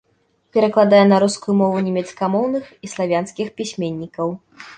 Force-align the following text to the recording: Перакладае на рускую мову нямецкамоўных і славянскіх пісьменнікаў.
Перакладае 0.55 1.01
на 1.11 1.19
рускую 1.23 1.55
мову 1.59 1.83
нямецкамоўных 1.89 2.65
і 2.89 2.91
славянскіх 2.95 3.53
пісьменнікаў. 3.63 4.27